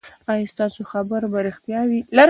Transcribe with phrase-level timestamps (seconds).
[0.31, 1.99] ایا ستاسو خبر به ریښتیا وي؟